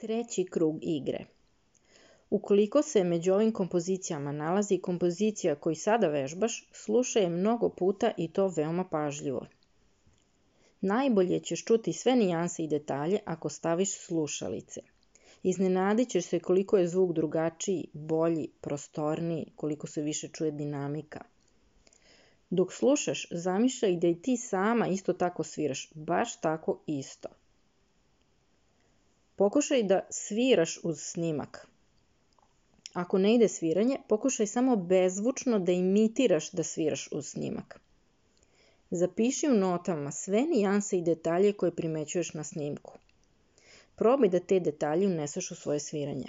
Treći 0.00 0.44
krug 0.44 0.78
igre. 0.82 1.24
Ukoliko 2.30 2.82
se 2.82 3.04
među 3.04 3.32
ovim 3.32 3.52
kompozicijama 3.52 4.32
nalazi 4.32 4.78
kompozicija 4.78 5.54
koju 5.54 5.74
sada 5.76 6.08
vežbaš, 6.08 6.68
slušaj 6.72 7.22
je 7.22 7.28
mnogo 7.28 7.68
puta 7.68 8.12
i 8.16 8.28
to 8.28 8.48
veoma 8.48 8.84
pažljivo. 8.84 9.46
Najbolje 10.80 11.40
ćeš 11.40 11.64
čuti 11.64 11.92
sve 11.92 12.16
nijanse 12.16 12.64
i 12.64 12.68
detalje 12.68 13.18
ako 13.24 13.48
staviš 13.48 13.98
slušalice. 13.98 14.80
Iznenadit 15.42 16.08
ćeš 16.08 16.24
se 16.24 16.38
koliko 16.38 16.78
je 16.78 16.88
zvuk 16.88 17.12
drugačiji, 17.12 17.88
bolji, 17.92 18.48
prostorniji, 18.60 19.52
koliko 19.56 19.86
se 19.86 20.02
više 20.02 20.28
čuje 20.28 20.50
dinamika. 20.50 21.24
Dok 22.50 22.72
slušaš, 22.72 23.26
zamišljaj 23.30 23.96
da 23.96 24.08
i 24.08 24.14
ti 24.14 24.36
sama 24.36 24.88
isto 24.88 25.12
tako 25.12 25.44
sviraš, 25.44 25.90
baš 25.94 26.40
tako 26.40 26.78
isto. 26.86 27.28
Pokušaj 29.40 29.82
da 29.82 30.00
sviraš 30.10 30.78
uz 30.82 31.00
snimak. 31.00 31.66
Ako 32.92 33.18
ne 33.18 33.34
ide 33.34 33.48
sviranje, 33.48 33.96
pokušaj 34.08 34.46
samo 34.46 34.76
bezvučno 34.76 35.58
da 35.58 35.72
imitiraš 35.72 36.50
da 36.50 36.62
sviraš 36.62 37.08
uz 37.12 37.28
snimak. 37.28 37.80
Zapiši 38.90 39.48
u 39.48 39.54
notama 39.54 40.12
sve 40.12 40.42
nijanse 40.42 40.98
i 40.98 41.02
detalje 41.02 41.52
koje 41.52 41.76
primećuješ 41.76 42.34
na 42.34 42.44
snimku. 42.44 42.98
Probaj 43.96 44.28
da 44.28 44.40
te 44.40 44.60
detalje 44.60 45.06
uneseš 45.06 45.50
u 45.50 45.54
svoje 45.54 45.80
sviranje. 45.80 46.28